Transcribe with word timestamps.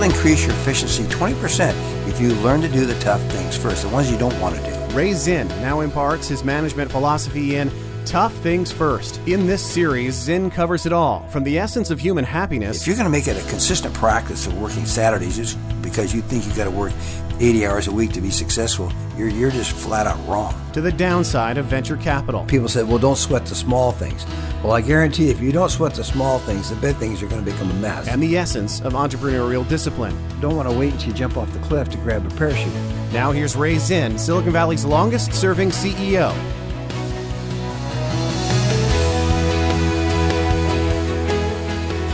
will 0.00 0.06
increase 0.06 0.46
your 0.46 0.54
efficiency 0.56 1.04
20% 1.04 1.74
if 2.08 2.20
you 2.20 2.32
learn 2.36 2.62
to 2.62 2.68
do 2.68 2.86
the 2.86 2.98
tough 3.00 3.20
things 3.32 3.56
first, 3.56 3.82
the 3.82 3.88
ones 3.90 4.10
you 4.10 4.16
don't 4.16 4.38
want 4.40 4.56
to 4.56 4.62
do. 4.62 4.96
Ray 4.96 5.12
Zinn 5.12 5.46
now 5.60 5.80
imparts 5.80 6.26
his 6.26 6.42
management 6.42 6.90
philosophy 6.90 7.56
in 7.56 7.70
Tough 8.06 8.32
Things 8.36 8.72
First. 8.72 9.20
In 9.26 9.46
this 9.46 9.62
series, 9.62 10.14
Zinn 10.14 10.50
covers 10.50 10.86
it 10.86 10.92
all 10.92 11.28
from 11.28 11.44
the 11.44 11.58
essence 11.58 11.90
of 11.90 12.00
human 12.00 12.24
happiness. 12.24 12.80
If 12.80 12.86
you're 12.86 12.96
going 12.96 13.04
to 13.04 13.10
make 13.10 13.28
it 13.28 13.36
a 13.36 13.48
consistent 13.50 13.94
practice 13.94 14.46
of 14.46 14.58
working 14.58 14.86
Saturdays 14.86 15.36
just 15.36 15.58
because 15.82 16.14
you 16.14 16.22
think 16.22 16.46
you've 16.46 16.56
got 16.56 16.64
to 16.64 16.70
work 16.70 16.92
80 17.40 17.66
hours 17.66 17.88
a 17.88 17.92
week 17.92 18.12
to 18.12 18.20
be 18.20 18.30
successful, 18.30 18.92
you're, 19.16 19.28
you're 19.28 19.50
just 19.50 19.72
flat 19.72 20.06
out 20.06 20.18
wrong. 20.28 20.54
To 20.74 20.82
the 20.82 20.92
downside 20.92 21.56
of 21.56 21.64
venture 21.64 21.96
capital. 21.96 22.44
People 22.44 22.68
said, 22.68 22.86
well, 22.86 22.98
don't 22.98 23.16
sweat 23.16 23.46
the 23.46 23.54
small 23.54 23.92
things. 23.92 24.26
Well, 24.62 24.72
I 24.72 24.82
guarantee 24.82 25.30
if 25.30 25.40
you 25.40 25.50
don't 25.50 25.70
sweat 25.70 25.94
the 25.94 26.04
small 26.04 26.38
things, 26.38 26.68
the 26.68 26.76
big 26.76 26.96
things 26.96 27.22
are 27.22 27.26
going 27.26 27.42
to 27.42 27.50
become 27.50 27.70
a 27.70 27.74
mess. 27.74 28.08
And 28.08 28.22
the 28.22 28.36
essence 28.36 28.82
of 28.82 28.92
entrepreneurial 28.92 29.66
discipline. 29.66 30.16
Don't 30.40 30.54
want 30.54 30.68
to 30.68 30.78
wait 30.78 30.92
until 30.92 31.08
you 31.08 31.14
jump 31.14 31.38
off 31.38 31.50
the 31.52 31.58
cliff 31.60 31.88
to 31.88 31.96
grab 31.98 32.26
a 32.26 32.34
parachute. 32.36 32.72
Now 33.12 33.32
here's 33.32 33.56
Ray 33.56 33.78
Zinn, 33.78 34.18
Silicon 34.18 34.52
Valley's 34.52 34.84
longest 34.84 35.32
serving 35.32 35.70
CEO. 35.70 36.59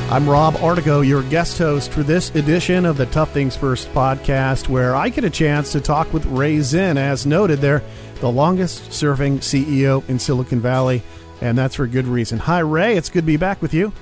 I'm 0.08 0.28
Rob 0.28 0.54
Artigo, 0.58 1.00
your 1.00 1.24
guest 1.24 1.58
host 1.58 1.90
for 1.90 2.04
this 2.04 2.32
edition 2.36 2.86
of 2.86 2.96
the 2.96 3.06
Tough 3.06 3.32
Things 3.32 3.56
First 3.56 3.88
podcast, 3.88 4.68
where 4.68 4.94
I 4.94 5.08
get 5.08 5.24
a 5.24 5.30
chance 5.30 5.72
to 5.72 5.80
talk 5.80 6.12
with 6.12 6.24
Ray 6.26 6.60
Zinn, 6.60 6.96
as 6.96 7.26
noted 7.26 7.58
there, 7.58 7.82
the 8.20 8.30
longest 8.30 8.92
serving 8.92 9.40
CEO 9.40 10.08
in 10.08 10.20
Silicon 10.20 10.60
Valley, 10.60 11.02
and 11.40 11.58
that's 11.58 11.74
for 11.74 11.88
good 11.88 12.06
reason. 12.06 12.38
Hi, 12.38 12.60
Ray. 12.60 12.96
It's 12.96 13.08
good 13.08 13.22
to 13.22 13.26
be 13.26 13.36
back 13.36 13.60
with 13.60 13.74
you. 13.74 13.92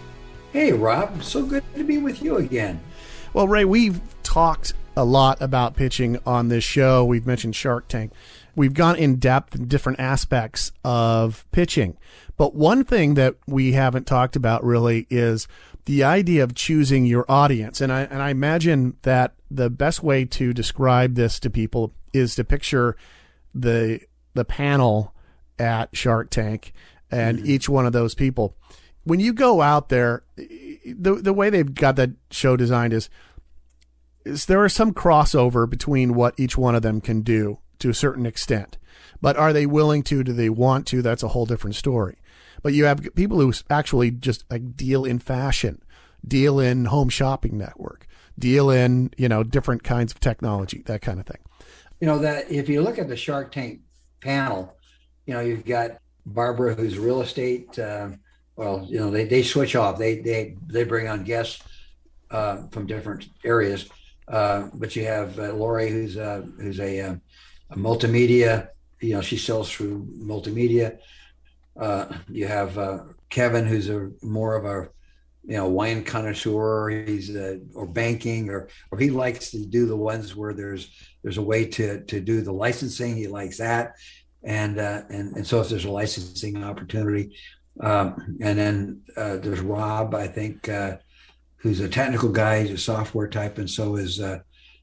Hey, 0.52 0.74
Rob. 0.74 1.22
So 1.22 1.42
good 1.42 1.64
to 1.74 1.84
be 1.84 1.96
with 1.96 2.22
you 2.22 2.36
again. 2.36 2.82
Well, 3.32 3.48
Ray, 3.48 3.64
we've 3.64 4.02
talked 4.22 4.74
a 4.98 5.06
lot 5.06 5.40
about 5.40 5.74
pitching 5.74 6.18
on 6.26 6.48
this 6.48 6.64
show. 6.64 7.02
We've 7.06 7.26
mentioned 7.26 7.56
Shark 7.56 7.88
Tank. 7.88 8.12
We've 8.54 8.74
gone 8.74 8.96
in 8.96 9.16
depth 9.16 9.54
in 9.54 9.68
different 9.68 10.00
aspects 10.00 10.70
of 10.84 11.46
pitching. 11.50 11.96
But 12.36 12.54
one 12.54 12.84
thing 12.84 13.14
that 13.14 13.36
we 13.46 13.72
haven't 13.72 14.06
talked 14.06 14.36
about 14.36 14.62
really 14.64 15.06
is 15.08 15.48
the 15.86 16.04
idea 16.04 16.42
of 16.42 16.54
choosing 16.54 17.04
your 17.04 17.24
audience. 17.30 17.80
And 17.80 17.92
I, 17.92 18.02
and 18.02 18.22
I 18.22 18.30
imagine 18.30 18.96
that 19.02 19.34
the 19.50 19.70
best 19.70 20.02
way 20.02 20.24
to 20.24 20.52
describe 20.52 21.14
this 21.14 21.38
to 21.40 21.50
people 21.50 21.92
is 22.12 22.34
to 22.36 22.44
picture 22.44 22.96
the, 23.54 24.00
the 24.34 24.44
panel 24.44 25.14
at 25.58 25.94
Shark 25.96 26.30
Tank 26.30 26.72
and 27.10 27.38
mm-hmm. 27.38 27.50
each 27.50 27.68
one 27.68 27.86
of 27.86 27.92
those 27.92 28.14
people. 28.14 28.56
When 29.04 29.20
you 29.20 29.32
go 29.32 29.60
out 29.60 29.90
there, 29.90 30.24
the, 30.36 31.20
the 31.20 31.34
way 31.34 31.50
they've 31.50 31.74
got 31.74 31.96
that 31.96 32.10
show 32.30 32.56
designed 32.56 32.92
is, 32.92 33.10
is 34.24 34.46
there 34.46 34.64
is 34.64 34.72
some 34.72 34.94
crossover 34.94 35.68
between 35.68 36.14
what 36.14 36.34
each 36.38 36.56
one 36.56 36.74
of 36.74 36.82
them 36.82 37.02
can 37.02 37.20
do 37.20 37.58
to 37.80 37.90
a 37.90 37.94
certain 37.94 38.24
extent. 38.24 38.78
But 39.20 39.36
are 39.36 39.52
they 39.52 39.66
willing 39.66 40.02
to? 40.04 40.24
Do 40.24 40.32
they 40.32 40.48
want 40.48 40.86
to? 40.88 41.02
That's 41.02 41.22
a 41.22 41.28
whole 41.28 41.44
different 41.44 41.76
story. 41.76 42.16
But 42.64 42.72
you 42.72 42.86
have 42.86 43.06
people 43.14 43.38
who 43.38 43.52
actually 43.68 44.10
just 44.10 44.50
like 44.50 44.74
deal 44.74 45.04
in 45.04 45.18
fashion, 45.18 45.82
deal 46.26 46.58
in 46.58 46.86
home 46.86 47.10
shopping 47.10 47.58
network, 47.58 48.06
deal 48.38 48.70
in, 48.70 49.10
you 49.18 49.28
know, 49.28 49.44
different 49.44 49.84
kinds 49.84 50.12
of 50.12 50.18
technology, 50.18 50.82
that 50.86 51.02
kind 51.02 51.20
of 51.20 51.26
thing. 51.26 51.42
You 52.00 52.06
know, 52.06 52.18
that 52.20 52.50
if 52.50 52.70
you 52.70 52.80
look 52.80 52.98
at 52.98 53.06
the 53.06 53.16
Shark 53.16 53.52
Tank 53.52 53.80
panel, 54.22 54.74
you 55.26 55.34
know, 55.34 55.40
you've 55.40 55.66
got 55.66 55.98
Barbara, 56.24 56.74
who's 56.74 56.98
real 56.98 57.20
estate. 57.20 57.78
Uh, 57.78 58.12
well, 58.56 58.86
you 58.88 58.98
know, 58.98 59.10
they, 59.10 59.26
they 59.26 59.42
switch 59.42 59.76
off. 59.76 59.98
They 59.98 60.20
they 60.20 60.56
they 60.66 60.84
bring 60.84 61.06
on 61.06 61.22
guests 61.22 61.62
uh, 62.30 62.66
from 62.70 62.86
different 62.86 63.28
areas. 63.44 63.90
Uh, 64.26 64.70
but 64.72 64.96
you 64.96 65.04
have 65.04 65.38
uh, 65.38 65.52
Lori, 65.52 65.90
who's 65.90 66.16
uh, 66.16 66.46
who's 66.58 66.80
a, 66.80 67.00
uh, 67.00 67.16
a 67.68 67.76
multimedia. 67.76 68.68
You 69.02 69.16
know, 69.16 69.20
she 69.20 69.36
sells 69.36 69.70
through 69.70 70.06
multimedia. 70.18 70.98
Uh, 71.78 72.06
you 72.28 72.46
have 72.46 72.78
uh, 72.78 72.98
Kevin, 73.30 73.66
who's 73.66 73.88
a 73.88 74.10
more 74.22 74.56
of 74.56 74.64
a 74.64 74.88
you 75.44 75.56
know 75.56 75.68
wine 75.68 76.04
connoisseur. 76.04 76.88
He's 76.88 77.34
a, 77.34 77.60
or 77.74 77.86
banking, 77.86 78.48
or 78.48 78.68
or 78.90 78.98
he 78.98 79.10
likes 79.10 79.50
to 79.50 79.64
do 79.66 79.86
the 79.86 79.96
ones 79.96 80.34
where 80.34 80.52
there's 80.52 80.90
there's 81.22 81.38
a 81.38 81.42
way 81.42 81.66
to 81.66 82.04
to 82.04 82.20
do 82.20 82.40
the 82.42 82.52
licensing. 82.52 83.16
He 83.16 83.26
likes 83.26 83.58
that, 83.58 83.94
and 84.42 84.78
uh, 84.78 85.02
and 85.10 85.36
and 85.36 85.46
so 85.46 85.60
if 85.60 85.68
there's 85.68 85.84
a 85.84 85.90
licensing 85.90 86.62
opportunity, 86.62 87.36
um, 87.80 88.38
and 88.40 88.58
then 88.58 89.02
uh, 89.16 89.36
there's 89.36 89.60
Rob, 89.60 90.14
I 90.14 90.28
think, 90.28 90.68
uh, 90.68 90.98
who's 91.56 91.80
a 91.80 91.88
technical 91.88 92.28
guy. 92.28 92.62
He's 92.62 92.70
a 92.70 92.78
software 92.78 93.28
type, 93.28 93.58
and 93.58 93.68
so 93.68 93.96
is 93.96 94.20
uh, 94.20 94.40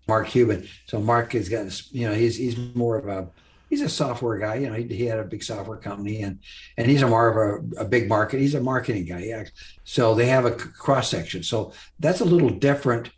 Mark 0.08 0.28
Cuban. 0.28 0.68
So 0.88 1.00
Mark 1.00 1.34
has 1.34 1.48
got 1.48 1.68
you 1.92 2.08
know 2.08 2.14
he's 2.14 2.38
he's 2.38 2.58
more 2.76 2.98
of 2.98 3.08
a 3.08 3.30
he's 3.72 3.82
a 3.82 3.90
software 3.90 4.38
guy. 4.38 4.56
You 4.56 4.70
know, 4.70 4.76
he, 4.76 4.84
he 4.84 5.06
had 5.06 5.18
a 5.18 5.24
big 5.24 5.42
software 5.42 5.78
company, 5.78 6.22
and 6.22 6.38
and 6.78 6.88
he's 6.88 7.02
a 7.02 7.08
more 7.08 7.30
of 7.30 7.38
a, 7.38 7.82
a 7.82 7.86
big 7.86 8.08
market. 8.08 8.40
He's 8.40 8.54
a 8.54 8.62
marketing 8.62 9.06
guy. 9.06 9.24
Yeah. 9.24 9.46
So 9.84 10.14
they 10.14 10.28
have 10.28 10.46
a 10.46 10.52
cross 10.52 11.10
section. 11.10 11.42
So 11.42 11.74
that's 12.00 12.22
a 12.22 12.26
little 12.26 12.52
different 12.52 13.10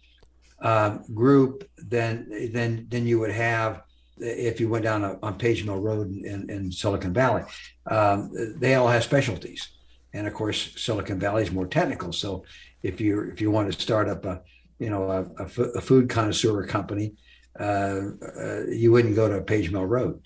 uh, 0.62 1.00
group 1.14 1.70
than 1.78 2.52
than 2.54 2.88
than 2.88 3.06
you 3.06 3.20
would 3.20 3.32
have 3.32 3.82
if 4.20 4.62
you 4.62 4.70
went 4.70 4.84
down 4.84 5.04
a, 5.04 5.20
on 5.22 5.38
Page 5.38 5.66
Mill 5.66 5.80
Road 5.80 6.10
in, 6.16 6.50
in 6.50 6.72
Silicon 6.72 7.14
Valley. 7.14 7.44
Um, 7.88 8.32
they 8.58 8.76
all 8.76 8.88
have 8.88 9.04
specialties, 9.04 9.70
and 10.14 10.28
of 10.28 10.34
course, 10.34 10.74
Silicon 10.78 11.20
Valley 11.20 11.44
is 11.44 11.52
more 11.52 11.68
technical. 11.68 12.14
So 12.14 12.46
if 12.84 13.02
you 13.02 13.32
if 13.34 13.42
you 13.42 13.50
want 13.52 13.74
to 13.74 13.82
start 13.82 14.08
up 14.08 14.24
a 14.26 14.42
you 14.78 14.92
know 14.92 15.04
a, 15.10 15.44
a 15.44 15.82
food 15.82 16.10
connoisseur 16.10 16.64
company, 16.68 17.16
uh, 17.60 18.02
uh, 18.38 18.64
you 18.68 18.92
wouldn't 18.92 19.16
go 19.16 19.28
to 19.28 19.42
Page 19.42 19.72
Mill 19.72 19.86
Road. 19.86 20.22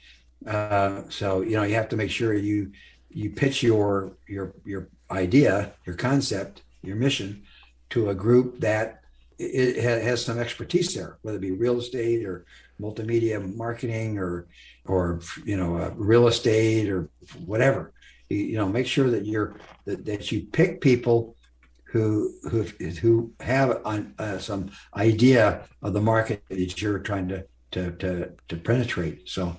Uh, 0.45 1.03
so 1.09 1.41
you 1.41 1.55
know 1.55 1.63
you 1.63 1.75
have 1.75 1.89
to 1.89 1.97
make 1.97 2.11
sure 2.11 2.33
you 2.33 2.71
you 3.09 3.29
pitch 3.29 3.63
your 3.63 4.13
your 4.27 4.53
your 4.65 4.89
idea, 5.09 5.73
your 5.85 5.95
concept, 5.95 6.63
your 6.83 6.95
mission 6.95 7.43
to 7.89 8.09
a 8.09 8.15
group 8.15 8.59
that 8.59 9.01
it 9.39 9.83
has 9.83 10.25
some 10.25 10.39
expertise 10.39 10.95
there, 10.95 11.17
whether 11.21 11.37
it 11.37 11.41
be 11.41 11.51
real 11.51 11.79
estate 11.79 12.25
or 12.25 12.45
multimedia 12.81 13.55
marketing 13.55 14.17
or 14.17 14.47
or 14.85 15.19
you 15.45 15.57
know 15.57 15.77
uh, 15.77 15.91
real 15.95 16.27
estate 16.27 16.89
or 16.89 17.09
whatever. 17.45 17.93
You, 18.29 18.37
you, 18.37 18.55
know, 18.57 18.67
make 18.67 18.87
sure 18.87 19.09
that 19.09 19.25
you're 19.25 19.57
that, 19.85 20.05
that 20.05 20.31
you 20.31 20.41
pick 20.51 20.81
people 20.81 21.35
who 21.83 22.33
who 22.49 22.63
who 23.01 23.31
have 23.39 23.81
uh, 23.85 24.37
some 24.39 24.71
idea 24.95 25.67
of 25.81 25.93
the 25.93 26.01
market 26.01 26.43
that 26.49 26.81
you're 26.81 26.99
trying 26.99 27.27
to 27.29 27.45
to 27.71 27.91
to, 27.91 28.31
to 28.49 28.57
penetrate. 28.57 29.29
So 29.29 29.55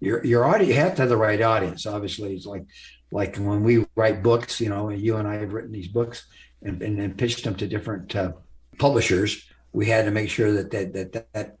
your 0.00 0.24
your 0.24 0.44
audience 0.44 0.68
you 0.68 0.80
have 0.80 0.94
to 0.96 1.02
have 1.02 1.08
the 1.08 1.16
right 1.16 1.40
audience. 1.40 1.86
Obviously, 1.86 2.34
it's 2.34 2.46
like 2.46 2.64
like 3.12 3.36
when 3.36 3.62
we 3.62 3.86
write 3.96 4.22
books, 4.22 4.60
you 4.60 4.68
know, 4.68 4.88
and 4.88 5.00
you 5.00 5.16
and 5.16 5.28
I 5.28 5.34
have 5.34 5.52
written 5.52 5.72
these 5.72 5.88
books 5.88 6.26
and, 6.62 6.82
and, 6.82 6.98
and 7.00 7.16
pitched 7.16 7.44
them 7.44 7.54
to 7.56 7.66
different 7.66 8.14
uh, 8.14 8.32
publishers. 8.78 9.44
We 9.72 9.86
had 9.86 10.04
to 10.06 10.10
make 10.10 10.30
sure 10.30 10.52
that 10.52 10.70
that 10.70 10.92
that 10.94 11.12
that 11.12 11.32
that, 11.32 11.56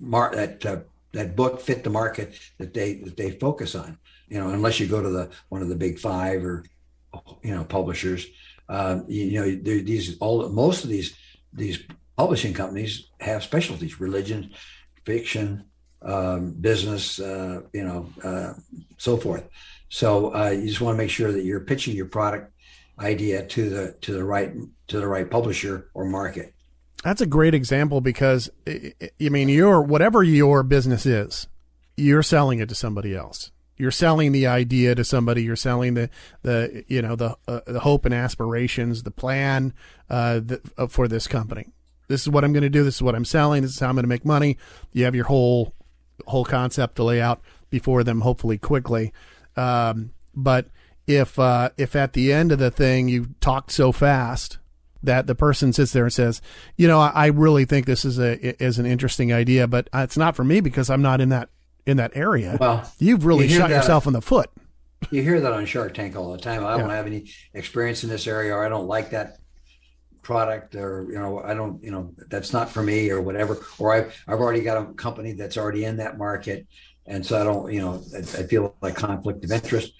mar- 0.00 0.34
that, 0.34 0.66
uh, 0.66 0.80
that 1.12 1.36
book 1.36 1.60
fit 1.60 1.84
the 1.84 1.90
market 1.90 2.38
that 2.58 2.74
they 2.74 2.94
that 2.94 3.16
they 3.16 3.32
focus 3.32 3.74
on. 3.74 3.98
You 4.28 4.38
know, 4.38 4.50
unless 4.50 4.78
you 4.78 4.86
go 4.86 5.02
to 5.02 5.10
the 5.10 5.30
one 5.48 5.62
of 5.62 5.68
the 5.68 5.76
big 5.76 5.98
five 5.98 6.44
or 6.44 6.64
you 7.42 7.54
know 7.54 7.64
publishers, 7.64 8.26
uh, 8.68 9.00
you, 9.08 9.24
you, 9.24 9.40
know, 9.40 9.82
these 9.82 10.18
all 10.18 10.48
most 10.50 10.84
of 10.84 10.90
these 10.90 11.16
these 11.52 11.82
publishing 12.16 12.52
companies 12.52 13.08
have 13.20 13.42
specialties: 13.42 14.00
religion, 14.00 14.50
fiction, 15.04 15.64
um, 16.02 16.52
business, 16.52 17.20
uh, 17.20 17.62
you 17.72 17.84
know, 17.84 18.08
uh, 18.22 18.54
so 18.96 19.16
forth. 19.16 19.48
So 19.88 20.34
uh, 20.34 20.50
you 20.50 20.66
just 20.66 20.80
want 20.80 20.96
to 20.96 20.98
make 20.98 21.10
sure 21.10 21.32
that 21.32 21.44
you're 21.44 21.60
pitching 21.60 21.96
your 21.96 22.06
product 22.06 22.52
idea 23.00 23.46
to 23.46 23.70
the 23.70 23.92
to 24.00 24.12
the 24.12 24.24
right 24.24 24.52
to 24.88 25.00
the 25.00 25.06
right 25.06 25.30
publisher 25.30 25.90
or 25.94 26.04
market. 26.04 26.54
That's 27.04 27.20
a 27.20 27.26
great 27.26 27.54
example 27.54 28.00
because 28.00 28.50
I 28.66 28.92
mean, 29.20 29.48
your 29.48 29.82
whatever 29.82 30.22
your 30.22 30.62
business 30.62 31.06
is, 31.06 31.48
you're 31.96 32.22
selling 32.22 32.58
it 32.58 32.68
to 32.68 32.74
somebody 32.74 33.14
else. 33.14 33.50
You're 33.76 33.92
selling 33.92 34.32
the 34.32 34.48
idea 34.48 34.96
to 34.96 35.04
somebody. 35.04 35.44
You're 35.44 35.56
selling 35.56 35.94
the 35.94 36.10
the 36.42 36.84
you 36.88 37.00
know 37.00 37.14
the 37.14 37.36
uh, 37.46 37.60
the 37.66 37.80
hope 37.80 38.04
and 38.04 38.14
aspirations, 38.14 39.04
the 39.04 39.12
plan 39.12 39.72
uh, 40.10 40.40
the, 40.40 40.60
uh, 40.76 40.88
for 40.88 41.06
this 41.06 41.28
company. 41.28 41.68
This 42.08 42.22
is 42.22 42.28
what 42.28 42.42
I'm 42.42 42.52
going 42.52 42.62
to 42.62 42.70
do. 42.70 42.82
This 42.82 42.96
is 42.96 43.02
what 43.02 43.14
I'm 43.14 43.24
selling. 43.24 43.62
This 43.62 43.72
is 43.72 43.80
how 43.80 43.88
I'm 43.88 43.94
going 43.94 44.02
to 44.02 44.08
make 44.08 44.24
money. 44.24 44.58
You 44.92 45.04
have 45.04 45.14
your 45.14 45.26
whole 45.26 45.74
whole 46.26 46.44
concept 46.44 46.96
to 46.96 47.04
lay 47.04 47.20
out 47.20 47.40
before 47.70 48.04
them, 48.04 48.22
hopefully 48.22 48.58
quickly. 48.58 49.12
Um, 49.56 50.12
but 50.34 50.68
if 51.06 51.38
uh, 51.38 51.70
if 51.76 51.96
at 51.96 52.12
the 52.12 52.32
end 52.32 52.52
of 52.52 52.58
the 52.58 52.70
thing 52.70 53.08
you 53.08 53.28
talked 53.40 53.72
so 53.72 53.92
fast 53.92 54.58
that 55.02 55.26
the 55.26 55.34
person 55.34 55.72
sits 55.72 55.92
there 55.92 56.04
and 56.04 56.12
says, 56.12 56.42
you 56.76 56.88
know, 56.88 56.98
I, 57.00 57.12
I 57.14 57.26
really 57.26 57.64
think 57.64 57.86
this 57.86 58.04
is 58.04 58.18
a 58.18 58.62
is 58.62 58.78
an 58.78 58.86
interesting 58.86 59.32
idea, 59.32 59.66
but 59.66 59.88
it's 59.94 60.16
not 60.16 60.36
for 60.36 60.44
me 60.44 60.60
because 60.60 60.90
I'm 60.90 61.02
not 61.02 61.20
in 61.20 61.30
that 61.30 61.48
in 61.86 61.96
that 61.96 62.12
area. 62.14 62.56
Well, 62.60 62.90
you've 62.98 63.24
really 63.24 63.46
you 63.46 63.56
shot 63.56 63.70
yourself 63.70 64.06
in 64.06 64.12
the 64.12 64.22
foot. 64.22 64.50
You 65.10 65.22
hear 65.22 65.40
that 65.40 65.52
on 65.52 65.64
Shark 65.64 65.94
Tank 65.94 66.16
all 66.16 66.32
the 66.32 66.38
time. 66.38 66.64
I 66.64 66.74
yeah. 66.74 66.82
don't 66.82 66.90
have 66.90 67.06
any 67.06 67.30
experience 67.54 68.02
in 68.02 68.10
this 68.10 68.26
area, 68.26 68.52
or 68.52 68.64
I 68.64 68.68
don't 68.68 68.86
like 68.86 69.10
that 69.10 69.38
product 70.28 70.74
or 70.74 71.06
you 71.10 71.18
know 71.18 71.40
i 71.40 71.54
don't 71.54 71.82
you 71.82 71.90
know 71.90 72.12
that's 72.28 72.52
not 72.52 72.68
for 72.68 72.82
me 72.82 73.08
or 73.08 73.22
whatever 73.22 73.56
or 73.78 73.94
i've, 73.94 74.08
I've 74.28 74.40
already 74.40 74.60
got 74.60 74.76
a 74.76 74.92
company 74.92 75.32
that's 75.32 75.56
already 75.56 75.84
in 75.86 75.96
that 75.96 76.18
market. 76.18 76.66
And 77.06 77.24
so 77.24 77.40
i 77.40 77.44
don't 77.44 77.72
you 77.72 77.80
know 77.80 78.02
i, 78.14 78.18
I 78.18 78.42
feel 78.42 78.76
like 78.82 78.94
conflict 78.94 79.42
of 79.46 79.50
interest. 79.50 79.94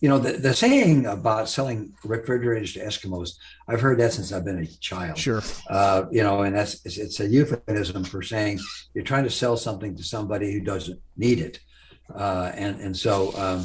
You 0.00 0.08
know 0.08 0.18
the, 0.18 0.32
the 0.46 0.54
saying 0.54 1.04
about 1.04 1.50
selling 1.50 1.92
refrigerators 2.02 2.72
to 2.74 2.80
eskimos 2.80 3.28
i've 3.68 3.82
heard 3.82 3.98
that 4.00 4.14
since 4.14 4.32
i've 4.32 4.46
been 4.46 4.60
a 4.60 4.66
child. 4.90 5.18
Sure. 5.18 5.42
uh, 5.68 6.04
you 6.10 6.22
know 6.22 6.36
and 6.44 6.56
that's 6.56 6.74
it's, 6.86 6.96
it's 6.96 7.20
a 7.20 7.26
euphemism 7.28 8.04
for 8.04 8.22
saying 8.22 8.60
you're 8.94 9.04
trying 9.12 9.24
to 9.24 9.34
sell 9.42 9.56
something 9.58 9.94
to 9.98 10.02
somebody 10.02 10.50
who 10.54 10.60
doesn't 10.60 10.98
need 11.24 11.40
it. 11.40 11.60
Uh, 12.22 12.50
and 12.54 12.80
and 12.80 12.96
so 12.96 13.14
um, 13.36 13.60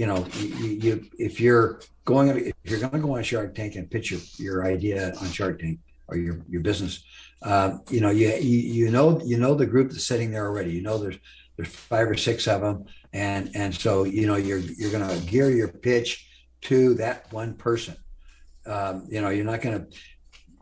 you 0.00 0.06
know 0.10 0.20
you, 0.38 0.68
you 0.84 0.92
if 1.28 1.40
you're 1.40 1.80
going 2.06 2.28
if 2.28 2.54
you're 2.64 2.80
going 2.80 2.92
to 2.92 2.98
go 2.98 3.16
on 3.16 3.22
Shark 3.22 3.54
Tank 3.54 3.74
and 3.74 3.90
pitch 3.90 4.10
your, 4.10 4.20
your 4.38 4.64
idea 4.64 5.12
on 5.20 5.28
Shark 5.30 5.60
Tank 5.60 5.80
or 6.08 6.16
your 6.16 6.40
your 6.48 6.62
business, 6.62 7.04
uh, 7.42 7.78
you 7.90 8.00
know 8.00 8.10
you, 8.10 8.28
you 8.28 8.90
know 8.90 9.20
you 9.22 9.36
know 9.36 9.54
the 9.54 9.66
group 9.66 9.90
that's 9.90 10.06
sitting 10.06 10.30
there 10.30 10.46
already. 10.46 10.70
You 10.72 10.82
know 10.82 10.96
there's 10.96 11.18
there's 11.56 11.68
five 11.68 12.08
or 12.08 12.16
six 12.16 12.48
of 12.48 12.62
them, 12.62 12.86
and 13.12 13.50
and 13.54 13.74
so 13.74 14.04
you 14.04 14.26
know 14.26 14.36
you're 14.36 14.58
you're 14.58 14.92
going 14.92 15.06
to 15.06 15.26
gear 15.26 15.50
your 15.50 15.68
pitch 15.68 16.26
to 16.62 16.94
that 16.94 17.30
one 17.32 17.54
person. 17.54 17.96
Um, 18.64 19.06
you 19.10 19.20
know 19.20 19.28
you're 19.28 19.44
not 19.44 19.60
going 19.60 19.78
to 19.78 19.98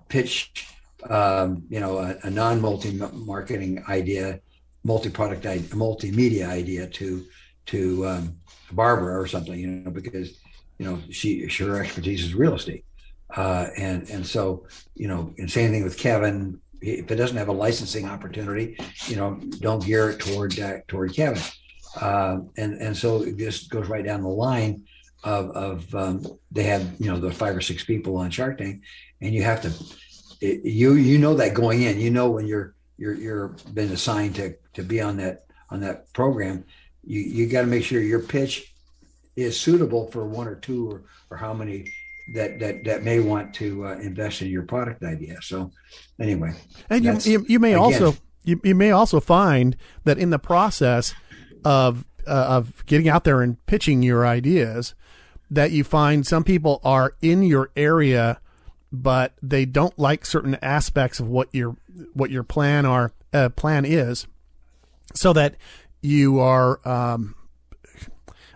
pitch 0.08 0.66
um, 1.08 1.64
you 1.68 1.78
know 1.78 1.98
a, 1.98 2.16
a 2.24 2.30
non 2.30 2.60
multi 2.60 2.98
marketing 3.12 3.84
idea, 3.88 4.40
multi 4.82 5.10
product 5.10 5.44
multimedia 5.70 6.48
idea 6.48 6.86
to 6.88 7.24
to 7.66 8.06
um, 8.06 8.36
Barbara 8.72 9.18
or 9.18 9.26
something, 9.26 9.58
you 9.58 9.66
know, 9.66 9.90
because 9.90 10.38
you 10.78 10.86
know 10.86 11.00
she 11.10 11.46
her 11.46 11.82
expertise 11.82 12.24
is 12.24 12.34
real 12.34 12.54
estate, 12.54 12.84
uh, 13.36 13.68
and 13.76 14.08
and 14.10 14.26
so 14.26 14.66
you 14.94 15.08
know, 15.08 15.32
and 15.38 15.50
same 15.50 15.70
thing 15.70 15.84
with 15.84 15.98
Kevin. 15.98 16.60
If 16.80 17.10
it 17.10 17.16
doesn't 17.16 17.36
have 17.36 17.48
a 17.48 17.52
licensing 17.52 18.06
opportunity, 18.06 18.76
you 19.06 19.16
know, 19.16 19.40
don't 19.60 19.84
gear 19.84 20.10
it 20.10 20.18
toward 20.18 20.58
uh, 20.58 20.78
toward 20.88 21.14
Kevin, 21.14 21.42
uh, 22.00 22.38
and 22.56 22.74
and 22.74 22.96
so 22.96 23.22
it 23.22 23.36
just 23.36 23.70
goes 23.70 23.88
right 23.88 24.04
down 24.04 24.22
the 24.22 24.28
line 24.28 24.84
of 25.22 25.50
of 25.50 25.94
um, 25.94 26.26
they 26.50 26.64
have 26.64 26.94
you 26.98 27.10
know 27.10 27.18
the 27.18 27.32
five 27.32 27.56
or 27.56 27.60
six 27.60 27.84
people 27.84 28.16
on 28.16 28.30
Shark 28.30 28.58
Tank, 28.58 28.82
and 29.20 29.34
you 29.34 29.42
have 29.42 29.62
to 29.62 29.72
it, 30.40 30.64
you 30.64 30.94
you 30.94 31.18
know 31.18 31.34
that 31.34 31.54
going 31.54 31.82
in, 31.82 32.00
you 32.00 32.10
know 32.10 32.30
when 32.30 32.46
you're 32.46 32.74
you're 32.98 33.14
you're 33.14 33.48
been 33.72 33.92
assigned 33.92 34.34
to 34.36 34.54
to 34.74 34.82
be 34.82 35.00
on 35.00 35.16
that 35.16 35.46
on 35.70 35.80
that 35.80 36.12
program, 36.12 36.64
you 37.02 37.20
you 37.20 37.46
got 37.46 37.62
to 37.62 37.66
make 37.66 37.84
sure 37.84 38.00
your 38.00 38.20
pitch 38.20 38.73
is 39.36 39.58
suitable 39.58 40.08
for 40.10 40.26
one 40.26 40.46
or 40.46 40.56
two 40.56 40.90
or, 40.90 41.02
or 41.30 41.36
how 41.36 41.52
many 41.52 41.92
that 42.32 42.58
that 42.58 42.84
that 42.84 43.02
may 43.02 43.20
want 43.20 43.54
to 43.54 43.86
uh, 43.86 43.92
invest 43.98 44.42
in 44.42 44.48
your 44.48 44.62
product 44.62 45.02
idea. 45.02 45.40
So 45.42 45.70
anyway, 46.18 46.54
and 46.88 47.04
you, 47.04 47.18
you, 47.24 47.46
you 47.48 47.58
may 47.58 47.72
again, 47.72 47.82
also 47.82 48.16
you, 48.44 48.60
you 48.62 48.74
may 48.74 48.90
also 48.90 49.20
find 49.20 49.76
that 50.04 50.18
in 50.18 50.30
the 50.30 50.38
process 50.38 51.14
of 51.64 52.06
uh, 52.26 52.30
of 52.30 52.86
getting 52.86 53.08
out 53.08 53.24
there 53.24 53.42
and 53.42 53.64
pitching 53.66 54.02
your 54.02 54.26
ideas, 54.26 54.94
that 55.50 55.70
you 55.70 55.84
find 55.84 56.26
some 56.26 56.44
people 56.44 56.80
are 56.84 57.14
in 57.20 57.42
your 57.42 57.70
area, 57.76 58.40
but 58.90 59.34
they 59.42 59.66
don't 59.66 59.98
like 59.98 60.24
certain 60.24 60.56
aspects 60.62 61.20
of 61.20 61.28
what 61.28 61.48
your 61.52 61.76
what 62.14 62.30
your 62.30 62.42
plan 62.42 62.86
are 62.86 63.12
uh, 63.32 63.50
plan 63.50 63.84
is, 63.84 64.26
so 65.14 65.32
that 65.34 65.56
you 66.00 66.38
are 66.40 66.86
um, 66.86 67.34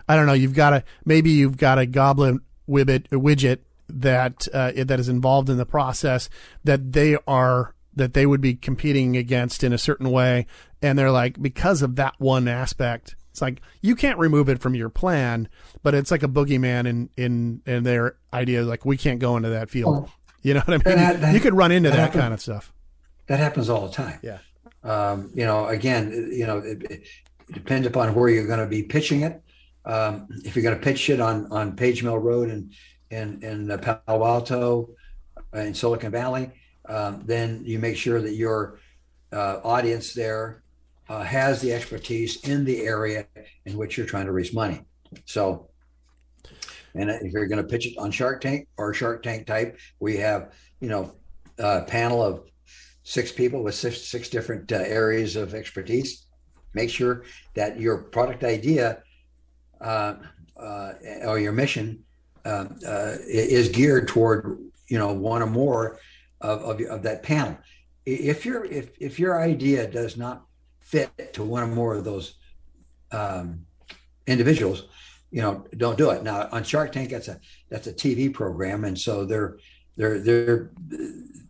I 0.09 0.15
don't 0.15 0.25
know. 0.25 0.33
You've 0.33 0.55
got 0.55 0.73
a 0.73 0.83
maybe 1.05 1.29
you've 1.29 1.57
got 1.57 1.77
a 1.77 1.85
goblin 1.85 2.41
widget, 2.67 3.07
widget 3.09 3.59
that 3.87 4.47
uh, 4.51 4.71
that 4.75 4.99
is 4.99 5.07
involved 5.07 5.49
in 5.49 5.57
the 5.57 5.67
process 5.67 6.29
that 6.63 6.93
they 6.93 7.15
are 7.27 7.75
that 7.95 8.13
they 8.13 8.25
would 8.25 8.41
be 8.41 8.55
competing 8.55 9.15
against 9.15 9.63
in 9.63 9.71
a 9.71 9.77
certain 9.77 10.09
way, 10.09 10.47
and 10.81 10.97
they're 10.97 11.11
like 11.11 11.39
because 11.39 11.83
of 11.83 11.95
that 11.97 12.15
one 12.17 12.47
aspect. 12.47 13.15
It's 13.29 13.41
like 13.41 13.61
you 13.81 13.95
can't 13.95 14.17
remove 14.17 14.49
it 14.49 14.59
from 14.59 14.73
your 14.73 14.89
plan, 14.89 15.47
but 15.83 15.93
it's 15.93 16.09
like 16.09 16.23
a 16.23 16.27
boogeyman 16.27 16.87
in 16.87 17.09
in 17.15 17.61
in 17.67 17.83
their 17.83 18.17
idea. 18.33 18.63
Like 18.63 18.85
we 18.85 18.97
can't 18.97 19.19
go 19.19 19.37
into 19.37 19.49
that 19.49 19.69
field. 19.69 20.09
You 20.41 20.55
know 20.55 20.61
what 20.61 20.69
I 20.69 20.89
mean? 20.89 20.97
That, 20.97 21.21
that, 21.21 21.33
you 21.35 21.39
could 21.39 21.53
run 21.53 21.71
into 21.71 21.89
that, 21.89 21.95
that 21.95 22.01
happens, 22.01 22.21
kind 22.21 22.33
of 22.33 22.41
stuff. 22.41 22.73
That 23.27 23.39
happens 23.39 23.69
all 23.69 23.87
the 23.87 23.93
time. 23.93 24.19
Yeah. 24.23 24.39
Um, 24.83 25.31
you 25.35 25.45
know, 25.45 25.67
again, 25.67 26.31
you 26.31 26.47
know, 26.47 26.59
it, 26.59 26.81
it 26.89 27.03
depends 27.51 27.85
upon 27.85 28.15
where 28.15 28.29
you're 28.29 28.47
going 28.47 28.59
to 28.59 28.65
be 28.65 28.81
pitching 28.81 29.21
it 29.21 29.43
um, 29.89 30.27
if 30.45 30.55
you're 30.55 30.63
going 30.63 30.77
to 30.77 30.83
pitch 30.83 31.09
it 31.09 31.19
on 31.19 31.51
on 31.51 31.75
Page 31.75 32.03
Mill 32.03 32.19
Road 32.19 32.49
and 32.49 32.71
in 33.09 33.41
in 33.41 33.79
Palo 33.79 34.25
Alto 34.25 34.89
uh, 35.55 35.59
in 35.59 35.73
Silicon 35.73 36.11
Valley, 36.11 36.51
um, 36.87 37.23
then 37.25 37.63
you 37.65 37.79
make 37.79 37.97
sure 37.97 38.21
that 38.21 38.33
your 38.33 38.79
uh, 39.33 39.59
audience 39.63 40.13
there 40.13 40.63
uh, 41.09 41.23
has 41.23 41.59
the 41.61 41.73
expertise 41.73 42.47
in 42.47 42.63
the 42.65 42.81
area 42.81 43.25
in 43.65 43.77
which 43.77 43.97
you're 43.97 44.05
trying 44.05 44.27
to 44.27 44.31
raise 44.31 44.53
money. 44.53 44.81
So, 45.25 45.69
and 46.93 47.09
if 47.09 47.33
you're 47.33 47.47
going 47.47 47.61
to 47.61 47.67
pitch 47.67 47.87
it 47.87 47.97
on 47.97 48.11
Shark 48.11 48.41
Tank 48.41 48.67
or 48.77 48.93
Shark 48.93 49.23
Tank 49.23 49.47
type, 49.47 49.79
we 49.99 50.17
have 50.17 50.53
you 50.81 50.89
know 50.89 51.15
a 51.57 51.81
panel 51.81 52.21
of 52.21 52.43
six 53.01 53.31
people 53.31 53.63
with 53.63 53.73
six 53.73 54.03
six 54.03 54.29
different 54.29 54.71
uh, 54.71 54.75
areas 54.75 55.35
of 55.35 55.55
expertise. 55.55 56.27
Make 56.75 56.91
sure 56.91 57.23
that 57.55 57.79
your 57.79 58.03
product 58.03 58.43
idea 58.43 59.01
uh, 59.81 60.15
uh, 60.57 60.93
or 61.25 61.39
your 61.39 61.51
mission 61.51 62.03
uh, 62.45 62.65
is 63.27 63.69
geared 63.69 64.07
toward 64.07 64.59
you 64.87 64.97
know 64.97 65.13
one 65.13 65.41
or 65.41 65.47
more 65.47 65.99
of, 66.41 66.61
of, 66.61 66.81
of, 66.81 67.03
that 67.03 67.23
panel. 67.23 67.57
If 68.05 68.45
your 68.45 68.65
if 68.65 68.89
if 68.99 69.19
your 69.19 69.41
idea 69.41 69.87
does 69.87 70.17
not 70.17 70.43
fit 70.79 71.33
to 71.33 71.43
one 71.43 71.63
or 71.63 71.67
more 71.67 71.95
of 71.95 72.03
those 72.03 72.35
um, 73.11 73.65
individuals, 74.27 74.87
you 75.31 75.41
know, 75.41 75.65
don't 75.77 75.97
do 75.97 76.09
it. 76.09 76.23
Now 76.23 76.49
on 76.51 76.63
Shark 76.63 76.91
Tank, 76.91 77.09
that's 77.09 77.27
a 77.27 77.39
that's 77.69 77.87
a 77.87 77.93
TV 77.93 78.33
program, 78.33 78.83
and 78.83 78.97
so 78.97 79.25
they're 79.25 79.57
they're 79.95 80.19
they're 80.19 80.71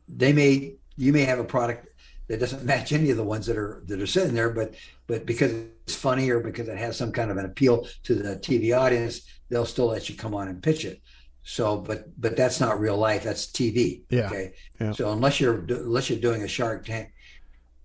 they 0.08 0.34
may 0.34 0.76
you 0.98 1.14
may 1.14 1.24
have 1.24 1.40
a 1.40 1.44
product 1.44 1.89
that 2.30 2.40
doesn't 2.40 2.64
match 2.64 2.94
any 2.94 3.10
of 3.10 3.18
the 3.18 3.24
ones 3.24 3.48
that 3.48 3.58
are 3.58 3.82
that 3.88 4.00
are 4.00 4.08
sitting 4.08 4.36
there, 4.36 4.52
but 4.52 4.76
but 5.08 5.26
because 5.26 5.52
it's 5.52 5.96
funny 5.96 6.30
or 6.30 6.40
because 6.40 6.70
it 6.70 6.78
has 6.78 6.96
some 6.96 7.12
kind 7.12 7.32
of 7.32 7.38
an 7.38 7.46
appeal 7.46 7.88
to 8.04 8.16
the 8.16 8.38
TV 8.38 8.78
audience, 8.78 9.22
they'll 9.50 9.66
still 9.66 9.88
let 9.88 10.08
you 10.08 10.16
come 10.16 10.36
on 10.36 10.48
and 10.48 10.62
pitch 10.62 10.86
it. 10.86 11.02
So, 11.44 11.78
but 11.78 12.06
but 12.22 12.38
that's 12.38 12.60
not 12.60 12.80
real 12.80 12.98
life. 12.98 13.24
That's 13.24 13.48
TV. 13.48 14.04
Yeah. 14.12 14.28
Okay. 14.28 14.54
Yeah. 14.80 14.92
So 14.92 15.12
unless 15.12 15.40
you're 15.40 15.66
unless 15.70 16.10
you're 16.10 16.20
doing 16.20 16.44
a 16.44 16.48
Shark 16.48 16.86
Tank 16.86 17.12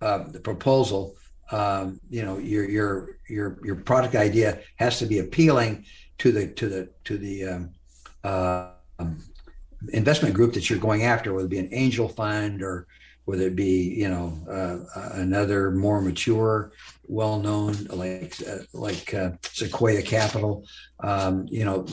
uh, 0.01 0.25
proposal, 0.43 1.15
um, 1.51 1.99
you 2.09 2.23
know 2.23 2.37
your 2.37 2.69
your 2.69 3.17
your 3.27 3.59
your 3.63 3.75
product 3.77 4.13
idea 4.13 4.59
has 4.75 4.99
to 4.99 5.07
be 5.07 5.19
appealing 5.19 5.85
to 6.19 6.31
the 6.31 6.47
to 6.49 6.69
the 6.69 6.89
to 7.05 7.17
the 7.17 7.45
um, 7.45 7.71
uh, 8.23 8.69
um, 8.99 9.17
investment 9.91 10.35
group 10.35 10.53
that 10.53 10.69
you're 10.69 10.77
going 10.77 11.03
after, 11.03 11.33
whether 11.33 11.47
it 11.47 11.49
be 11.49 11.57
an 11.57 11.69
angel 11.71 12.07
fund 12.07 12.61
or 12.61 12.85
whether 13.25 13.47
it 13.47 13.55
be 13.55 13.93
you 13.95 14.09
know 14.09 14.39
uh, 14.49 15.09
another 15.13 15.71
more 15.71 16.01
mature, 16.01 16.71
well-known 17.07 17.73
like 17.89 18.35
uh, 18.47 18.59
like 18.73 19.13
uh, 19.13 19.31
Sequoia 19.43 20.01
Capital. 20.01 20.65
Um, 21.01 21.45
you 21.49 21.65
know, 21.65 21.85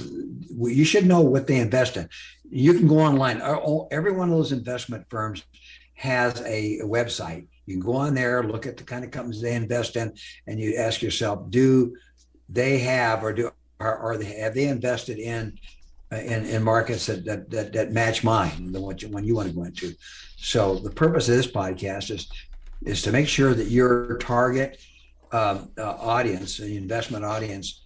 you 0.61 0.85
should 0.85 1.07
know 1.07 1.21
what 1.21 1.47
they 1.47 1.59
invest 1.59 1.97
in. 1.97 2.09
You 2.49 2.75
can 2.75 2.87
go 2.87 3.01
online. 3.01 3.41
Every 3.91 4.12
one 4.12 4.31
of 4.31 4.37
those 4.37 4.53
investment 4.53 5.07
firms 5.09 5.43
has 5.95 6.41
a, 6.43 6.79
a 6.79 6.85
website. 6.85 7.47
You 7.67 7.75
can 7.75 7.81
go 7.81 7.95
on 7.95 8.15
there, 8.15 8.43
look 8.43 8.67
at 8.67 8.77
the 8.77 8.85
kind 8.85 9.05
of 9.05 9.11
companies 9.11 9.41
they 9.41 9.55
invest 9.55 9.97
in, 9.97 10.12
and 10.47 10.61
you 10.61 10.77
ask 10.77 11.01
yourself, 11.01 11.49
do 11.51 11.97
they 12.49 12.79
have 12.79 13.23
or 13.23 13.33
do 13.33 13.51
are, 13.81 13.99
are 13.99 14.17
they 14.19 14.27
have 14.27 14.55
they 14.55 14.69
invested 14.69 15.19
in 15.19 15.59
in, 16.16 16.45
in 16.47 16.62
markets 16.62 17.07
that, 17.07 17.25
that, 17.25 17.50
that, 17.50 17.73
that 17.73 17.92
match 17.92 18.23
mine, 18.23 18.73
the 18.73 18.81
one 18.81 18.99
you, 18.99 19.09
one 19.09 19.25
you 19.25 19.35
want 19.35 19.49
to 19.49 19.54
go 19.54 19.64
into. 19.64 19.95
So 20.37 20.76
the 20.76 20.90
purpose 20.90 21.28
of 21.28 21.37
this 21.37 21.47
podcast 21.47 22.11
is 22.11 22.28
is 22.85 23.02
to 23.02 23.12
make 23.12 23.28
sure 23.28 23.54
that 23.54 23.69
your 23.69 24.19
target 24.19 24.81
um, 25.31 25.71
uh, 25.78 25.95
audience, 25.99 26.57
the 26.57 26.76
investment 26.76 27.25
audience, 27.25 27.85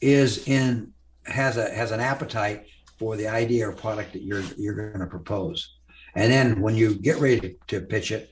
is 0.00 0.48
in 0.48 0.92
has 1.26 1.58
a 1.58 1.68
has 1.70 1.90
an 1.90 2.00
appetite 2.00 2.66
for 2.98 3.16
the 3.16 3.28
idea 3.28 3.68
or 3.68 3.72
product 3.72 4.12
that 4.14 4.22
you're 4.22 4.42
you're 4.56 4.74
going 4.74 5.00
to 5.00 5.06
propose. 5.06 5.76
And 6.14 6.32
then 6.32 6.60
when 6.60 6.74
you 6.74 6.94
get 6.94 7.18
ready 7.18 7.40
to, 7.40 7.54
to 7.68 7.86
pitch 7.86 8.10
it, 8.10 8.30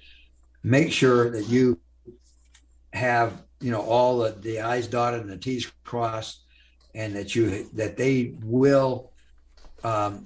make 0.62 0.90
sure 0.90 1.30
that 1.30 1.48
you 1.48 1.78
have 2.92 3.42
you 3.60 3.70
know 3.70 3.82
all 3.82 4.18
the, 4.18 4.30
the 4.32 4.60
I's 4.60 4.86
dotted 4.86 5.20
and 5.20 5.30
the 5.30 5.36
T's 5.36 5.70
crossed, 5.84 6.44
and 6.94 7.14
that 7.14 7.34
you 7.34 7.68
that 7.74 7.96
they 7.96 8.34
will 8.42 9.12
um, 9.84 10.24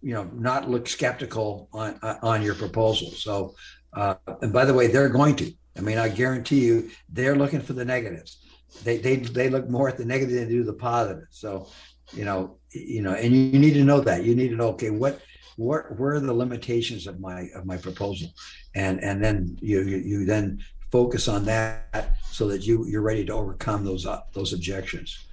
you 0.00 0.14
know 0.14 0.24
not 0.34 0.68
look 0.68 0.88
skeptical 0.88 1.68
on 1.72 1.98
on 2.22 2.42
your 2.42 2.54
proposal. 2.54 3.10
So, 3.12 3.54
uh, 3.94 4.14
and 4.42 4.52
by 4.52 4.64
the 4.64 4.74
way, 4.74 4.88
they're 4.88 5.08
going 5.08 5.36
to. 5.36 5.52
I 5.76 5.80
mean, 5.80 5.98
I 5.98 6.08
guarantee 6.08 6.60
you, 6.60 6.90
they're 7.08 7.36
looking 7.36 7.60
for 7.60 7.72
the 7.72 7.84
negatives. 7.84 8.44
They 8.84 8.98
they 8.98 9.16
they 9.16 9.48
look 9.48 9.68
more 9.68 9.88
at 9.88 9.96
the 9.96 10.04
negative 10.04 10.34
than 10.34 10.48
they 10.48 10.54
do 10.54 10.64
the 10.64 10.74
positive. 10.74 11.26
So, 11.30 11.68
you 12.12 12.24
know, 12.24 12.58
you 12.72 13.02
know, 13.02 13.14
and 13.14 13.32
you, 13.32 13.58
need 13.58 13.74
to 13.74 13.84
know 13.84 14.00
that. 14.00 14.24
You 14.24 14.34
need 14.34 14.48
to 14.48 14.56
know, 14.56 14.68
okay, 14.68 14.90
what 14.90 15.20
what 15.56 15.98
where 15.98 16.14
are 16.14 16.20
the 16.20 16.32
limitations 16.32 17.06
of 17.06 17.20
my 17.20 17.48
of 17.54 17.64
my 17.64 17.76
proposal, 17.76 18.28
and 18.74 19.02
and 19.02 19.22
then 19.22 19.56
you 19.60 19.82
you, 19.82 19.96
you 19.98 20.24
then 20.24 20.62
focus 20.90 21.28
on 21.28 21.44
that 21.46 22.16
so 22.30 22.48
that 22.48 22.66
you 22.66 22.86
you're 22.86 23.02
ready 23.02 23.24
to 23.24 23.32
overcome 23.32 23.84
those 23.84 24.06
uh, 24.06 24.20
those 24.32 24.52
objections. 24.52 25.26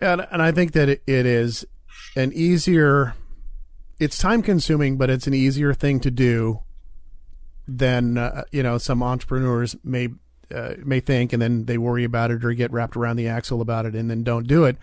And 0.00 0.26
and 0.30 0.42
I 0.42 0.52
think 0.52 0.72
that 0.72 0.88
it 0.88 1.02
is 1.06 1.64
an 2.16 2.32
easier. 2.32 3.14
It's 3.98 4.18
time 4.18 4.42
consuming, 4.42 4.96
but 4.96 5.10
it's 5.10 5.26
an 5.26 5.34
easier 5.34 5.72
thing 5.72 6.00
to 6.00 6.10
do 6.10 6.60
than 7.68 8.18
uh, 8.18 8.44
you 8.52 8.62
know 8.62 8.78
some 8.78 9.02
entrepreneurs 9.02 9.76
may 9.82 10.08
uh, 10.54 10.74
may 10.84 11.00
think, 11.00 11.32
and 11.32 11.42
then 11.42 11.64
they 11.64 11.78
worry 11.78 12.04
about 12.04 12.30
it 12.30 12.44
or 12.44 12.52
get 12.52 12.72
wrapped 12.72 12.96
around 12.96 13.16
the 13.16 13.28
axle 13.28 13.60
about 13.60 13.86
it, 13.86 13.94
and 13.94 14.10
then 14.10 14.22
don't 14.22 14.46
do 14.46 14.64
it. 14.64 14.76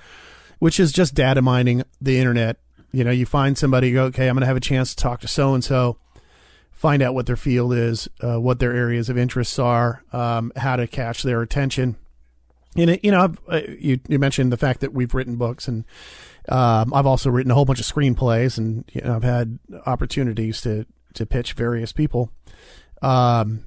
Which 0.59 0.79
is 0.79 0.91
just 0.91 1.13
data 1.13 1.41
mining 1.41 1.83
the 2.01 2.19
internet. 2.19 2.57
You 2.91 3.03
know, 3.03 3.11
you 3.11 3.25
find 3.25 3.57
somebody, 3.57 3.91
go, 3.91 4.05
okay, 4.05 4.27
I'm 4.27 4.35
going 4.35 4.41
to 4.41 4.47
have 4.47 4.57
a 4.57 4.61
chance 4.61 4.93
to 4.93 5.01
talk 5.01 5.19
to 5.21 5.27
so 5.27 5.53
and 5.53 5.63
so, 5.63 5.97
find 6.71 7.01
out 7.01 7.13
what 7.13 7.25
their 7.25 7.35
field 7.35 7.73
is, 7.73 8.07
uh, 8.21 8.39
what 8.39 8.59
their 8.59 8.73
areas 8.73 9.09
of 9.09 9.17
interests 9.17 9.57
are, 9.57 10.03
um, 10.13 10.51
how 10.55 10.75
to 10.75 10.85
catch 10.85 11.23
their 11.23 11.41
attention. 11.41 11.95
And 12.75 12.91
it, 12.91 13.03
you 13.03 13.11
know, 13.11 13.33
uh, 13.51 13.61
you 13.79 13.99
you 14.07 14.19
mentioned 14.19 14.51
the 14.51 14.57
fact 14.57 14.81
that 14.81 14.93
we've 14.93 15.13
written 15.13 15.35
books, 15.35 15.67
and 15.67 15.85
um, 16.49 16.93
I've 16.93 17.05
also 17.05 17.29
written 17.29 17.51
a 17.51 17.55
whole 17.55 17.65
bunch 17.65 17.79
of 17.79 17.85
screenplays, 17.85 18.57
and 18.57 18.83
you 18.93 19.01
know, 19.01 19.15
I've 19.15 19.23
had 19.23 19.59
opportunities 19.85 20.61
to 20.61 20.85
to 21.13 21.25
pitch 21.25 21.53
various 21.53 21.91
people. 21.91 22.31
Um, 23.01 23.65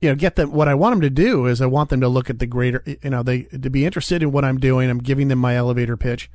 you 0.00 0.08
know, 0.08 0.14
get 0.14 0.36
them. 0.36 0.52
What 0.52 0.68
I 0.68 0.74
want 0.74 0.94
them 0.94 1.00
to 1.02 1.10
do 1.10 1.46
is 1.46 1.60
I 1.60 1.66
want 1.66 1.90
them 1.90 2.00
to 2.00 2.08
look 2.08 2.30
at 2.30 2.38
the 2.38 2.46
greater, 2.46 2.82
you 2.86 3.10
know, 3.10 3.22
they 3.22 3.42
to 3.42 3.70
be 3.70 3.84
interested 3.84 4.22
in 4.22 4.32
what 4.32 4.44
I'm 4.44 4.58
doing. 4.58 4.88
I'm 4.88 4.98
giving 4.98 5.28
them 5.28 5.38
my 5.38 5.56
elevator 5.56 5.96
pitch, 5.96 6.30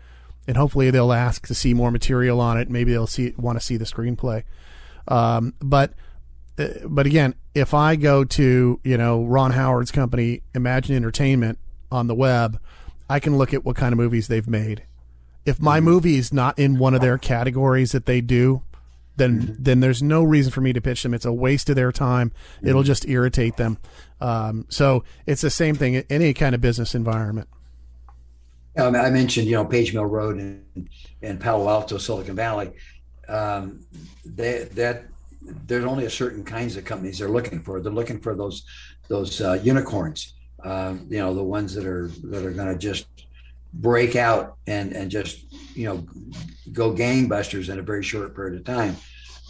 and 0.47 0.55
hopefully 0.55 0.91
they'll 0.91 1.13
ask 1.13 1.47
to 1.47 1.55
see 1.55 1.73
more 1.73 1.89
material 1.89 2.39
on 2.39 2.59
it. 2.59 2.69
Maybe 2.69 2.91
they'll 2.91 3.07
see 3.07 3.33
want 3.37 3.59
to 3.59 3.65
see 3.65 3.77
the 3.77 3.85
screenplay. 3.85 4.43
Um, 5.07 5.55
but 5.59 5.93
uh, 6.59 6.67
but 6.85 7.07
again, 7.07 7.33
if 7.55 7.73
I 7.73 7.95
go 7.95 8.23
to 8.23 8.79
you 8.83 8.97
know 8.97 9.23
Ron 9.23 9.51
Howard's 9.51 9.91
company, 9.91 10.43
Imagine 10.53 10.95
Entertainment 10.95 11.57
on 11.91 12.05
the 12.05 12.15
web, 12.15 12.59
I 13.09 13.19
can 13.19 13.37
look 13.37 13.53
at 13.53 13.63
what 13.65 13.75
kind 13.75 13.93
of 13.93 13.97
movies 13.97 14.27
they've 14.27 14.47
made. 14.47 14.83
If 15.45 15.61
my 15.61 15.79
movie 15.79 16.17
is 16.17 16.33
not 16.33 16.57
in 16.57 16.79
one 16.79 16.95
of 16.95 17.01
their 17.01 17.17
categories 17.17 17.91
that 17.91 18.05
they 18.05 18.19
do, 18.21 18.63
then 19.17 19.41
mm-hmm. 19.41 19.53
then 19.63 19.79
there's 19.79 20.01
no 20.01 20.23
reason 20.23 20.51
for 20.51 20.61
me 20.61 20.73
to 20.73 20.81
pitch 20.81 21.03
them. 21.03 21.13
It's 21.13 21.25
a 21.25 21.33
waste 21.33 21.69
of 21.69 21.75
their 21.75 21.91
time. 21.91 22.31
Mm-hmm. 22.57 22.67
It'll 22.67 22.83
just 22.83 23.07
irritate 23.07 23.57
them. 23.57 23.77
Um, 24.19 24.65
so 24.69 25.03
it's 25.25 25.41
the 25.41 25.49
same 25.49 25.75
thing 25.75 25.93
in 25.93 26.03
any 26.09 26.33
kind 26.33 26.55
of 26.55 26.61
business 26.61 26.95
environment. 26.95 27.47
Um, 28.77 28.95
I 28.95 29.09
mentioned, 29.09 29.47
you 29.47 29.53
know, 29.53 29.63
Page 29.63 29.93
Mill 29.93 30.05
Road 30.05 30.37
and, 30.37 30.89
and 31.21 31.39
Palo 31.39 31.69
Alto, 31.69 31.97
Silicon 31.97 32.35
Valley. 32.35 32.71
Um, 33.29 33.85
they, 34.25 34.65
that 34.73 35.05
there's 35.41 35.85
only 35.85 36.05
a 36.05 36.09
certain 36.09 36.43
kinds 36.43 36.75
of 36.75 36.85
companies 36.85 37.19
they're 37.19 37.29
looking 37.29 37.61
for. 37.61 37.79
They're 37.79 37.91
looking 37.91 38.19
for 38.19 38.35
those 38.35 38.65
those 39.07 39.39
uh, 39.39 39.59
unicorns. 39.63 40.33
Um, 40.65 41.05
you 41.09 41.19
know, 41.19 41.33
the 41.33 41.43
ones 41.43 41.75
that 41.75 41.85
are 41.85 42.07
that 42.23 42.43
are 42.43 42.51
going 42.51 42.73
to 42.73 42.77
just 42.77 43.07
break 43.71 44.15
out 44.15 44.57
and 44.67 44.93
and 44.93 45.11
just 45.11 45.45
you 45.75 45.85
know 45.85 46.05
go 46.71 46.91
gangbusters 46.91 47.69
in 47.69 47.77
a 47.77 47.83
very 47.83 48.03
short 48.03 48.35
period 48.35 48.59
of 48.59 48.65
time, 48.65 48.95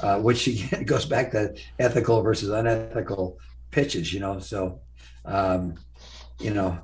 uh, 0.02 0.20
which 0.20 0.48
again 0.48 0.84
goes 0.84 1.06
back 1.06 1.32
to 1.32 1.56
ethical 1.80 2.22
versus 2.22 2.50
unethical 2.50 3.40
pitches. 3.72 4.14
You 4.14 4.20
know, 4.20 4.40
so 4.40 4.82
um, 5.24 5.76
you 6.40 6.54
know, 6.54 6.80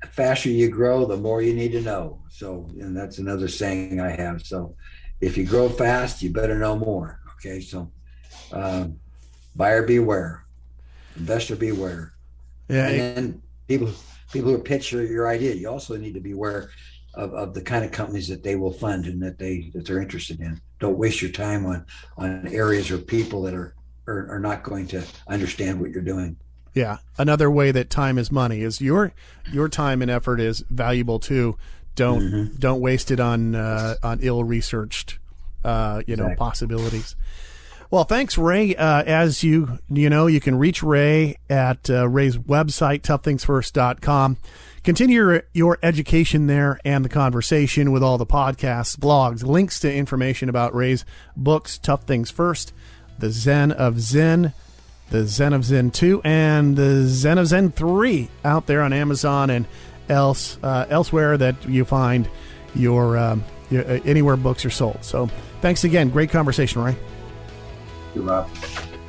the 0.00 0.06
faster 0.06 0.48
you 0.48 0.68
grow, 0.68 1.04
the 1.06 1.16
more 1.16 1.42
you 1.42 1.54
need 1.54 1.72
to 1.72 1.80
know. 1.80 2.22
So, 2.28 2.68
and 2.78 2.96
that's 2.96 3.18
another 3.18 3.48
saying 3.48 4.00
I 4.00 4.10
have. 4.10 4.42
So, 4.42 4.76
if 5.20 5.36
you 5.36 5.44
grow 5.44 5.68
fast, 5.68 6.22
you 6.22 6.30
better 6.30 6.58
know 6.58 6.76
more. 6.76 7.20
Okay, 7.34 7.60
so 7.60 7.90
um, 8.52 9.00
buyer 9.56 9.82
beware, 9.82 10.44
investor 11.16 11.56
beware. 11.56 12.15
Yeah, 12.68 12.88
and 12.88 13.16
then 13.16 13.42
people 13.68 13.92
people 14.32 14.50
who 14.50 14.58
pitch 14.58 14.92
your, 14.92 15.04
your 15.04 15.28
idea, 15.28 15.54
you 15.54 15.68
also 15.68 15.96
need 15.96 16.14
to 16.14 16.20
be 16.20 16.32
aware 16.32 16.70
of, 17.14 17.32
of 17.34 17.54
the 17.54 17.62
kind 17.62 17.84
of 17.84 17.92
companies 17.92 18.28
that 18.28 18.42
they 18.42 18.56
will 18.56 18.72
fund 18.72 19.06
and 19.06 19.22
that 19.22 19.38
they 19.38 19.70
that 19.74 19.86
they're 19.86 20.00
interested 20.00 20.40
in. 20.40 20.60
Don't 20.80 20.98
waste 20.98 21.22
your 21.22 21.30
time 21.30 21.66
on 21.66 21.86
on 22.16 22.48
areas 22.48 22.90
or 22.90 22.98
people 22.98 23.42
that 23.42 23.54
are 23.54 23.74
are, 24.06 24.28
are 24.30 24.40
not 24.40 24.62
going 24.62 24.86
to 24.88 25.04
understand 25.28 25.80
what 25.80 25.90
you're 25.90 26.02
doing. 26.02 26.36
Yeah, 26.74 26.98
another 27.16 27.50
way 27.50 27.72
that 27.72 27.88
time 27.88 28.18
is 28.18 28.30
money 28.30 28.60
is 28.60 28.80
your 28.80 29.12
your 29.50 29.68
time 29.68 30.02
and 30.02 30.10
effort 30.10 30.40
is 30.40 30.64
valuable 30.68 31.18
too. 31.18 31.56
Don't 31.94 32.20
mm-hmm. 32.20 32.56
don't 32.56 32.80
waste 32.80 33.10
it 33.10 33.20
on 33.20 33.54
uh, 33.54 33.94
on 34.02 34.18
ill 34.20 34.44
researched 34.44 35.18
uh, 35.66 36.02
you 36.06 36.14
exactly. 36.14 36.32
know 36.32 36.36
possibilities. 36.36 37.16
Well, 37.90 38.04
thanks, 38.04 38.36
Ray. 38.36 38.74
Uh, 38.74 39.02
as 39.04 39.44
you 39.44 39.78
you 39.88 40.10
know, 40.10 40.26
you 40.26 40.40
can 40.40 40.58
reach 40.58 40.82
Ray 40.82 41.38
at 41.48 41.88
uh, 41.88 42.08
Ray's 42.08 42.36
website, 42.36 43.02
toughthingsfirst.com. 43.02 44.38
Continue 44.82 45.16
your, 45.16 45.42
your 45.52 45.78
education 45.82 46.46
there 46.46 46.78
and 46.84 47.04
the 47.04 47.08
conversation 47.08 47.90
with 47.92 48.02
all 48.02 48.18
the 48.18 48.26
podcasts, 48.26 48.96
blogs, 48.96 49.44
links 49.44 49.80
to 49.80 49.92
information 49.92 50.48
about 50.48 50.74
Ray's 50.74 51.04
books, 51.36 51.78
Tough 51.78 52.04
Things 52.04 52.30
First, 52.30 52.72
The 53.18 53.30
Zen 53.30 53.72
of 53.72 54.00
Zinn, 54.00 54.52
The 55.10 55.26
Zen 55.26 55.52
of 55.52 55.64
Zinn 55.64 55.90
2, 55.90 56.22
and 56.22 56.76
The 56.76 57.04
Zen 57.06 57.38
of 57.38 57.48
Zinn 57.48 57.72
3 57.72 58.28
out 58.44 58.66
there 58.66 58.82
on 58.82 58.92
Amazon 58.92 59.50
and 59.50 59.66
else 60.08 60.56
uh, 60.62 60.86
elsewhere 60.88 61.36
that 61.36 61.68
you 61.68 61.84
find 61.84 62.28
your, 62.74 63.18
um, 63.18 63.44
your 63.70 63.84
uh, 63.84 64.00
anywhere 64.04 64.36
books 64.36 64.64
are 64.64 64.70
sold. 64.70 65.04
So 65.04 65.26
thanks 65.62 65.82
again. 65.82 66.10
Great 66.10 66.30
conversation, 66.30 66.82
Ray 66.82 66.96
you, 68.16 68.22
Rob. 68.22 68.50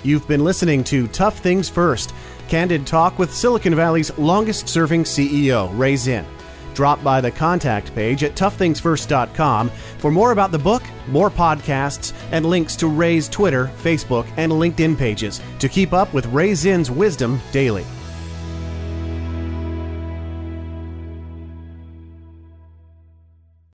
You've 0.03 0.27
been 0.27 0.43
listening 0.43 0.83
to 0.85 1.07
Tough 1.07 1.39
Things 1.39 1.69
First, 1.69 2.13
candid 2.47 2.85
talk 2.85 3.17
with 3.17 3.33
Silicon 3.33 3.73
Valley's 3.73 4.15
longest 4.17 4.69
serving 4.69 5.03
CEO, 5.03 5.75
Ray 5.77 5.95
Zinn. 5.95 6.25
Drop 6.75 7.03
by 7.03 7.19
the 7.21 7.31
contact 7.31 7.95
page 7.95 8.23
at 8.23 8.35
toughthingsfirst.com 8.35 9.69
for 9.97 10.11
more 10.11 10.31
about 10.31 10.51
the 10.51 10.59
book, 10.59 10.83
more 11.07 11.31
podcasts, 11.31 12.13
and 12.31 12.45
links 12.45 12.75
to 12.75 12.87
Ray's 12.87 13.27
Twitter, 13.27 13.71
Facebook, 13.81 14.27
and 14.37 14.51
LinkedIn 14.51 14.95
pages 14.95 15.41
to 15.57 15.67
keep 15.67 15.91
up 15.91 16.13
with 16.13 16.27
Ray 16.27 16.53
Zinn's 16.53 16.91
wisdom 16.91 17.41
daily. 17.51 17.83